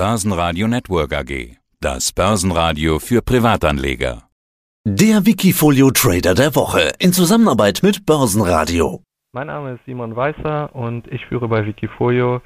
[0.00, 1.58] Börsenradio Network AG.
[1.78, 4.22] Das Börsenradio für Privatanleger.
[4.86, 9.02] Der Wikifolio Trader der Woche in Zusammenarbeit mit Börsenradio.
[9.32, 12.40] Mein Name ist Simon Weißer und ich führe bei Wikifolio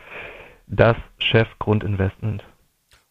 [0.67, 2.43] das Chef Grundinvestment.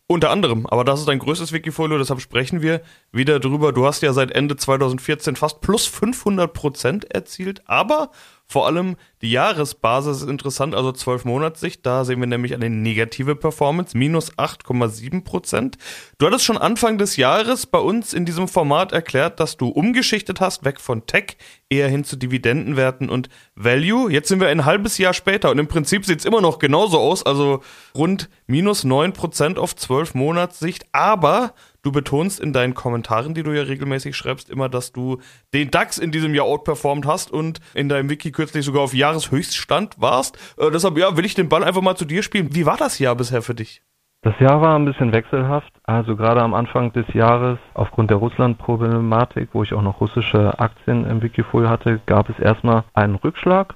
[0.07, 2.81] Unter anderem, aber das ist dein größtes Wikifolio, deshalb sprechen wir
[3.13, 3.71] wieder drüber.
[3.71, 8.11] Du hast ja seit Ende 2014 fast plus 500 Prozent erzielt, aber
[8.53, 11.83] vor allem die Jahresbasis ist interessant, also 12 Monatssicht.
[11.83, 15.79] Da sehen wir nämlich eine negative Performance, minus 8,7 Prozent.
[16.19, 20.39] Du hattest schon Anfang des Jahres bei uns in diesem Format erklärt, dass du umgeschichtet
[20.39, 21.35] hast, weg von Tech,
[21.67, 24.11] eher hin zu Dividendenwerten und Value.
[24.11, 26.99] Jetzt sind wir ein halbes Jahr später und im Prinzip sieht es immer noch genauso
[26.99, 27.63] aus, also
[27.95, 30.85] rund minus 9 Prozent auf 12 Monatssicht.
[30.91, 35.17] Aber Du betonst in deinen Kommentaren, die du ja regelmäßig schreibst, immer, dass du
[35.53, 39.99] den DAX in diesem Jahr outperformt hast und in deinem Wiki kürzlich sogar auf Jahreshöchststand
[39.99, 40.37] warst.
[40.57, 42.55] Äh, deshalb, ja, will ich den Ball einfach mal zu dir spielen.
[42.55, 43.81] Wie war das Jahr bisher für dich?
[44.21, 45.73] Das Jahr war ein bisschen wechselhaft.
[45.83, 51.05] Also gerade am Anfang des Jahres, aufgrund der Russland-Problematik, wo ich auch noch russische Aktien
[51.05, 53.75] im Wikifolio hatte, gab es erstmal einen Rückschlag.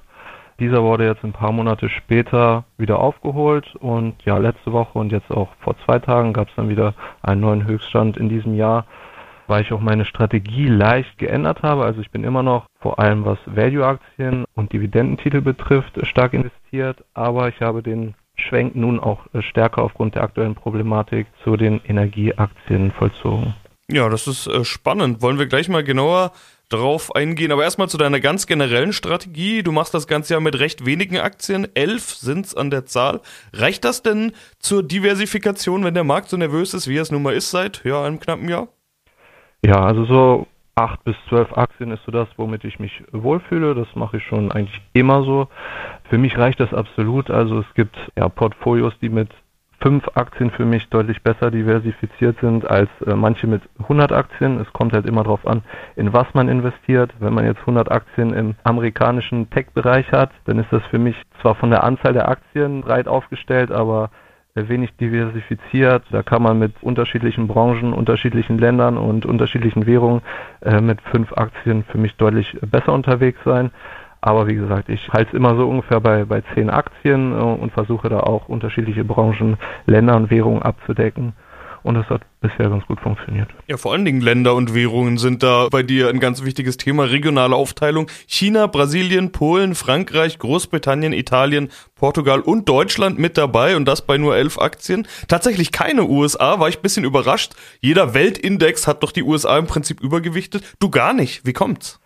[0.60, 5.30] Dieser wurde jetzt ein paar Monate später wieder aufgeholt und ja, letzte Woche und jetzt
[5.30, 8.84] auch vor zwei Tagen gab es dann wieder einen neuen Höchststand in diesem Jahr,
[9.46, 11.84] weil ich auch meine Strategie leicht geändert habe.
[11.84, 17.48] Also ich bin immer noch vor allem was Value-Aktien und Dividendentitel betrifft stark investiert, aber
[17.48, 23.54] ich habe den Schwenk nun auch stärker aufgrund der aktuellen Problematik zu den Energieaktien vollzogen.
[23.90, 25.22] Ja, das ist äh, spannend.
[25.22, 26.32] Wollen wir gleich mal genauer
[26.68, 27.52] drauf eingehen.
[27.52, 29.62] Aber erstmal zu deiner ganz generellen Strategie.
[29.62, 31.68] Du machst das Ganze ja mit recht wenigen Aktien.
[31.74, 33.20] Elf sind es an der Zahl.
[33.52, 37.22] Reicht das denn zur Diversifikation, wenn der Markt so nervös ist, wie er es nun
[37.22, 38.68] mal ist seit ja, einem knappen Jahr?
[39.64, 43.74] Ja, also so acht bis zwölf Aktien ist so das, womit ich mich wohlfühle.
[43.74, 45.48] Das mache ich schon eigentlich immer so.
[46.08, 47.30] Für mich reicht das absolut.
[47.30, 49.30] Also es gibt ja Portfolios, die mit
[49.80, 54.60] fünf Aktien für mich deutlich besser diversifiziert sind als äh, manche mit 100 Aktien.
[54.60, 55.62] Es kommt halt immer darauf an,
[55.96, 57.12] in was man investiert.
[57.20, 61.54] Wenn man jetzt 100 Aktien im amerikanischen Tech-Bereich hat, dann ist das für mich zwar
[61.54, 64.10] von der Anzahl der Aktien breit aufgestellt, aber
[64.54, 66.04] äh, wenig diversifiziert.
[66.10, 70.22] Da kann man mit unterschiedlichen Branchen, unterschiedlichen Ländern und unterschiedlichen Währungen
[70.60, 73.70] äh, mit fünf Aktien für mich deutlich besser unterwegs sein.
[74.20, 77.72] Aber wie gesagt, ich halte es immer so ungefähr bei, bei zehn Aktien äh, und
[77.72, 79.56] versuche da auch unterschiedliche Branchen,
[79.86, 81.34] Länder und Währungen abzudecken.
[81.84, 83.48] Und das hat bisher ganz gut funktioniert.
[83.68, 87.04] Ja, vor allen Dingen Länder und Währungen sind da bei dir ein ganz wichtiges Thema.
[87.04, 88.10] Regionale Aufteilung.
[88.26, 94.36] China, Brasilien, Polen, Frankreich, Großbritannien, Italien, Portugal und Deutschland mit dabei und das bei nur
[94.36, 95.06] elf Aktien.
[95.28, 97.54] Tatsächlich keine USA, war ich ein bisschen überrascht.
[97.80, 100.64] Jeder Weltindex hat doch die USA im Prinzip übergewichtet.
[100.80, 101.46] Du gar nicht.
[101.46, 102.00] Wie kommt's?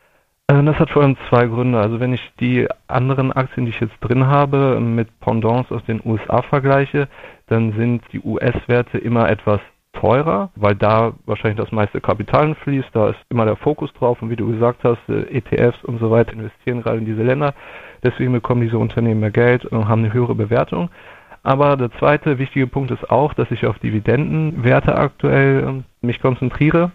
[0.52, 1.80] Äh, das hat vor allem zwei Gründe.
[1.80, 6.00] Also wenn ich die anderen Aktien, die ich jetzt drin habe, mit Pendants aus den
[6.04, 7.08] USA vergleiche,
[7.48, 9.60] dann sind die US-Werte immer etwas
[9.94, 14.30] teurer, weil da wahrscheinlich das meiste Kapital fließt, da ist immer der Fokus drauf und
[14.30, 17.54] wie du gesagt hast, äh, ETFs und so weiter investieren gerade in diese Länder.
[18.02, 20.90] Deswegen bekommen diese Unternehmen mehr Geld und haben eine höhere Bewertung.
[21.42, 26.92] Aber der zweite wichtige Punkt ist auch, dass ich auf Dividendenwerte aktuell ähm, mich konzentriere.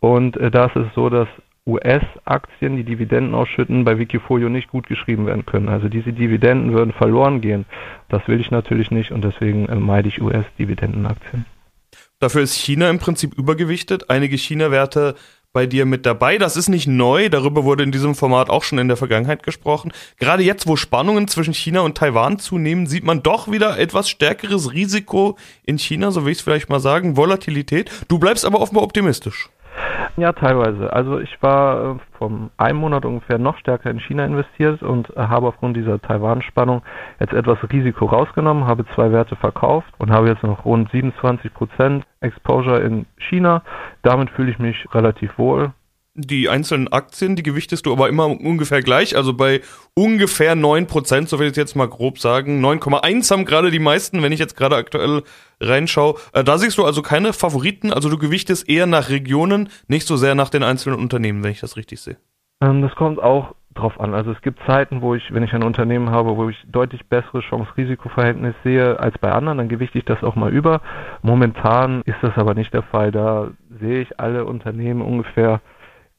[0.00, 1.28] Und äh, da ist es so, dass
[1.66, 5.68] US-Aktien, die Dividenden ausschütten, bei Wikifolio nicht gut geschrieben werden können.
[5.68, 7.66] Also diese Dividenden würden verloren gehen.
[8.08, 11.44] Das will ich natürlich nicht und deswegen äh, meide ich US-Dividendenaktien.
[12.18, 14.10] Dafür ist China im Prinzip übergewichtet.
[14.10, 15.14] Einige China-Werte
[15.52, 16.38] bei dir mit dabei.
[16.38, 19.92] Das ist nicht neu, darüber wurde in diesem Format auch schon in der Vergangenheit gesprochen.
[20.18, 24.72] Gerade jetzt, wo Spannungen zwischen China und Taiwan zunehmen, sieht man doch wieder etwas stärkeres
[24.72, 27.90] Risiko in China, so will ich es vielleicht mal sagen, Volatilität.
[28.08, 29.48] Du bleibst aber offenbar optimistisch.
[30.16, 30.92] Ja, teilweise.
[30.92, 35.48] Also ich war äh, vom einem Monat ungefähr noch stärker in China investiert und habe
[35.48, 36.82] aufgrund dieser Taiwan-Spannung
[37.18, 42.04] jetzt etwas Risiko rausgenommen, habe zwei Werte verkauft und habe jetzt noch rund 27 Prozent
[42.20, 43.62] Exposure in China.
[44.02, 45.72] Damit fühle ich mich relativ wohl
[46.14, 49.60] die einzelnen Aktien, die gewichtest du aber immer ungefähr gleich, also bei
[49.94, 52.64] ungefähr 9%, so will ich jetzt mal grob sagen.
[52.64, 55.22] 9,1 haben gerade die meisten, wenn ich jetzt gerade aktuell
[55.60, 56.16] reinschaue.
[56.32, 60.16] Äh, da siehst du also keine Favoriten, also du gewichtest eher nach Regionen, nicht so
[60.16, 62.16] sehr nach den einzelnen Unternehmen, wenn ich das richtig sehe.
[62.60, 64.14] Ähm, das kommt auch drauf an.
[64.14, 67.40] Also es gibt Zeiten, wo ich, wenn ich ein Unternehmen habe, wo ich deutlich bessere
[67.40, 70.80] Chance-Risiko-Verhältnis sehe als bei anderen, dann gewichte ich das auch mal über.
[71.22, 73.12] Momentan ist das aber nicht der Fall.
[73.12, 75.60] Da sehe ich alle Unternehmen ungefähr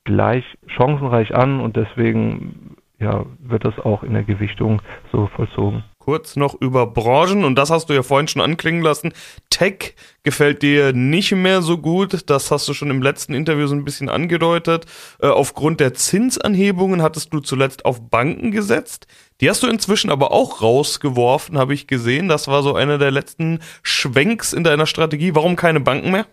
[0.03, 4.81] gleich chancenreich an und deswegen ja, wird das auch in der Gewichtung
[5.11, 5.83] so vollzogen.
[5.97, 9.13] kurz noch über Branchen und das hast du ja vorhin schon anklingen lassen.
[9.49, 13.75] Tech gefällt dir nicht mehr so gut, das hast du schon im letzten Interview so
[13.75, 14.85] ein bisschen angedeutet.
[15.19, 19.07] Äh, aufgrund der Zinsanhebungen hattest du zuletzt auf Banken gesetzt.
[19.41, 22.27] Die hast du inzwischen aber auch rausgeworfen, habe ich gesehen.
[22.27, 25.33] Das war so einer der letzten Schwenks in deiner Strategie.
[25.35, 26.25] Warum keine Banken mehr?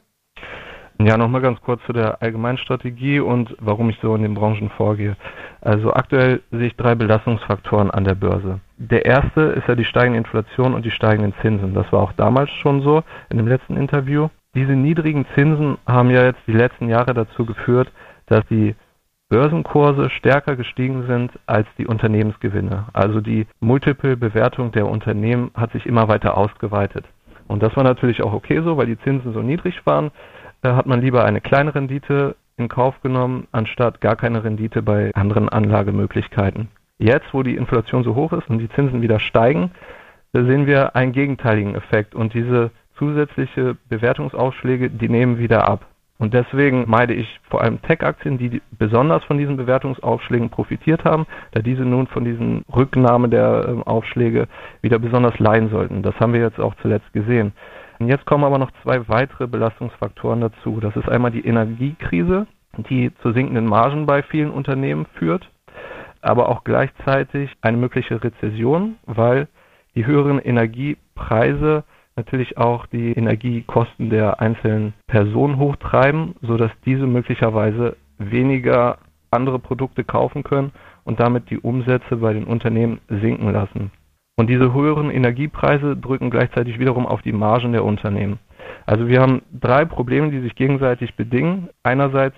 [1.01, 4.69] Ja, nochmal ganz kurz zu der allgemeinen Strategie und warum ich so in den Branchen
[4.71, 5.17] vorgehe.
[5.61, 8.59] Also aktuell sehe ich drei Belastungsfaktoren an der Börse.
[8.79, 11.73] Der erste ist ja die steigende Inflation und die steigenden Zinsen.
[11.73, 14.29] Das war auch damals schon so in dem letzten Interview.
[14.57, 17.93] Diese niedrigen Zinsen haben ja jetzt die letzten Jahre dazu geführt,
[18.27, 18.75] dass die
[19.29, 22.87] Börsenkurse stärker gestiegen sind als die Unternehmensgewinne.
[22.93, 27.05] Also die Multiple-Bewertung der Unternehmen hat sich immer weiter ausgeweitet.
[27.47, 30.11] Und das war natürlich auch okay so, weil die Zinsen so niedrig waren
[30.63, 35.13] da hat man lieber eine kleine Rendite in Kauf genommen, anstatt gar keine Rendite bei
[35.15, 36.69] anderen Anlagemöglichkeiten.
[36.99, 39.71] Jetzt, wo die Inflation so hoch ist und die Zinsen wieder steigen,
[40.33, 45.87] sehen wir einen gegenteiligen Effekt und diese zusätzliche Bewertungsaufschläge, die nehmen wieder ab.
[46.19, 51.61] Und deswegen meide ich vor allem Tech-Aktien, die besonders von diesen Bewertungsaufschlägen profitiert haben, da
[51.61, 54.49] diese nun von diesen Rücknahme der ähm, Aufschläge
[54.83, 56.03] wieder besonders leiden sollten.
[56.03, 57.53] Das haben wir jetzt auch zuletzt gesehen.
[57.99, 60.79] Und jetzt kommen aber noch zwei weitere Belastungsfaktoren dazu.
[60.81, 62.47] Das ist einmal die Energiekrise,
[62.77, 65.51] die zu sinkenden Margen bei vielen Unternehmen führt,
[66.21, 69.49] aber auch gleichzeitig eine mögliche Rezession, weil
[69.95, 71.85] die höheren Energiepreise
[72.15, 78.99] natürlich auch die Energiekosten der einzelnen Personen hochtreiben, sodass diese möglicherweise weniger
[79.31, 80.73] andere Produkte kaufen können
[81.05, 83.91] und damit die Umsätze bei den Unternehmen sinken lassen.
[84.39, 88.39] Und diese höheren Energiepreise drücken gleichzeitig wiederum auf die Margen der Unternehmen.
[88.87, 91.71] Also wir haben drei Probleme, die sich gegenseitig bedingen.
[91.83, 92.37] Einerseits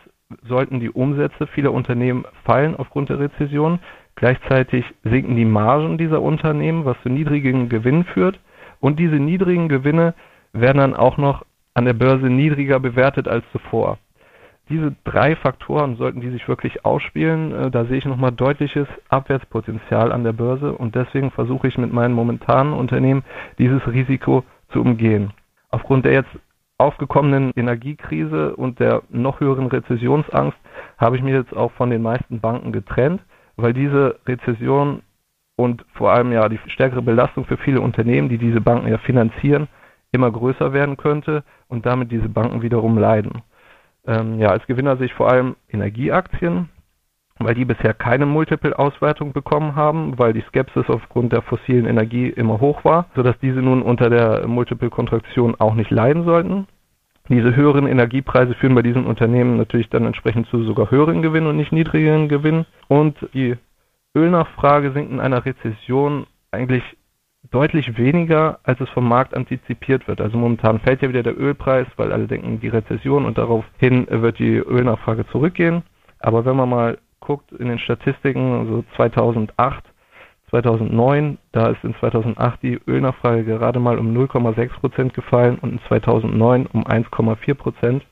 [0.48, 3.80] sollten die Umsätze vieler Unternehmen fallen aufgrund der Rezession.
[4.14, 8.40] Gleichzeitig sinken die Margen dieser Unternehmen, was zu niedrigen Gewinnen führt.
[8.80, 10.14] Und diese niedrigen Gewinne
[10.54, 11.44] werden dann auch noch
[11.74, 13.98] an der Börse niedriger bewertet als zuvor
[14.70, 17.52] diese drei Faktoren sollten die sich wirklich ausspielen.
[17.52, 21.92] Äh, da sehe ich nochmal deutliches Abwärtspotenzial an der Börse und deswegen versuche ich mit
[21.92, 23.24] meinen momentanen Unternehmen
[23.58, 25.32] dieses Risiko zu umgehen.
[25.70, 26.30] Aufgrund der jetzt
[26.78, 30.56] aufgekommenen Energiekrise und der noch höheren Rezessionsangst
[30.96, 33.20] habe ich mich jetzt auch von den meisten Banken getrennt,
[33.56, 35.02] weil diese Rezession
[35.56, 39.68] und vor allem ja die stärkere Belastung für viele Unternehmen, die diese Banken ja finanzieren,
[40.10, 43.42] immer größer werden könnte und damit diese Banken wiederum leiden.
[44.10, 46.68] Ähm, ja, als Gewinner sehe ich vor allem Energieaktien,
[47.38, 52.60] weil die bisher keine Multiple-Auswertung bekommen haben, weil die Skepsis aufgrund der fossilen Energie immer
[52.60, 56.66] hoch war, sodass diese nun unter der Multiple-Kontraktion auch nicht leiden sollten.
[57.28, 61.56] Diese höheren Energiepreise führen bei diesen Unternehmen natürlich dann entsprechend zu sogar höheren Gewinnen und
[61.56, 62.66] nicht niedrigeren Gewinnen.
[62.88, 63.56] Und die
[64.16, 66.82] Ölnachfrage sinkt in einer Rezession eigentlich
[67.50, 70.20] deutlich weniger, als es vom Markt antizipiert wird.
[70.20, 74.38] Also momentan fällt ja wieder der Ölpreis, weil alle denken, die Rezession und daraufhin wird
[74.38, 75.82] die Ölnachfrage zurückgehen.
[76.18, 79.84] Aber wenn man mal guckt in den Statistiken, also 2008,
[80.50, 85.80] 2009, da ist in 2008 die Ölnachfrage gerade mal um 0,6 Prozent gefallen und in
[85.88, 88.04] 2009 um 1,4 Prozent.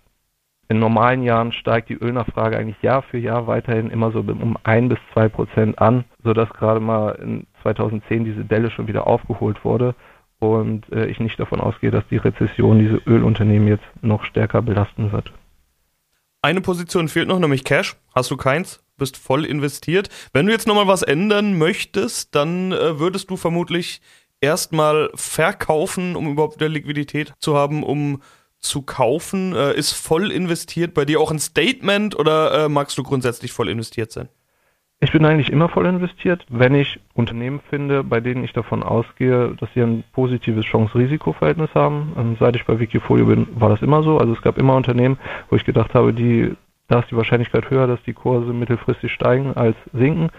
[0.68, 4.90] In normalen Jahren steigt die Ölnachfrage eigentlich Jahr für Jahr weiterhin immer so um 1
[4.90, 9.94] bis 2 Prozent an, sodass gerade mal in 2010 diese Delle schon wieder aufgeholt wurde
[10.40, 15.10] und äh, ich nicht davon ausgehe, dass die Rezession diese Ölunternehmen jetzt noch stärker belasten
[15.10, 15.32] wird.
[16.42, 17.96] Eine Position fehlt noch, nämlich Cash.
[18.14, 18.84] Hast du keins?
[18.98, 20.10] Bist voll investiert.
[20.34, 24.02] Wenn du jetzt nochmal was ändern möchtest, dann äh, würdest du vermutlich
[24.42, 28.20] erstmal verkaufen, um überhaupt wieder Liquidität zu haben, um
[28.58, 29.56] zu kaufen?
[29.56, 33.70] Äh, ist voll investiert bei dir auch ein Statement oder äh, magst du grundsätzlich voll
[33.70, 34.28] investiert sein?
[35.00, 39.54] Ich bin eigentlich immer voll investiert, wenn ich Unternehmen finde, bei denen ich davon ausgehe,
[39.60, 42.14] dass sie ein positives Chance-Risiko-Verhältnis haben.
[42.18, 44.18] Ähm, seit ich bei Wikifolio bin, war das immer so.
[44.18, 45.16] Also es gab immer Unternehmen,
[45.50, 46.52] wo ich gedacht habe, die,
[46.88, 50.30] da ist die Wahrscheinlichkeit höher, dass die Kurse mittelfristig steigen als sinken.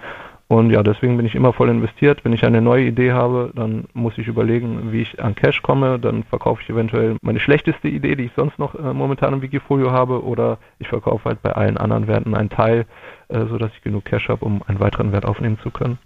[0.51, 2.25] Und ja, deswegen bin ich immer voll investiert.
[2.25, 6.00] Wenn ich eine neue Idee habe, dann muss ich überlegen, wie ich an Cash komme.
[6.00, 9.91] Dann verkaufe ich eventuell meine schlechteste Idee, die ich sonst noch äh, momentan im Wikifolio
[9.91, 12.88] habe, oder ich verkaufe halt bei allen anderen Werten einen Teil,
[13.27, 16.00] äh, sodass ich genug Cash habe, um einen weiteren Wert aufnehmen zu können.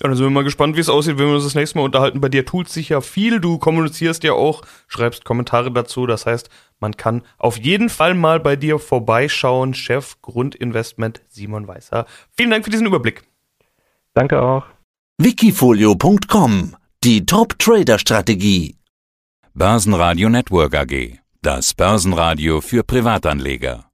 [0.00, 1.84] Ja, dann sind wir mal gespannt, wie es aussieht, wenn wir uns das nächste Mal
[1.84, 2.20] unterhalten.
[2.20, 3.40] Bei dir tut sich ja viel.
[3.40, 6.06] Du kommunizierst ja auch, schreibst Kommentare dazu.
[6.06, 9.74] Das heißt, man kann auf jeden Fall mal bei dir vorbeischauen.
[9.74, 12.06] Chef Grundinvestment Simon Weißer.
[12.36, 13.29] Vielen Dank für diesen Überblick.
[14.14, 14.64] Danke auch.
[15.18, 18.76] Wikifolio.com Die Top-Trader-Strategie.
[19.54, 21.18] Börsenradio Network AG.
[21.42, 23.84] Das Börsenradio für Privatanleger.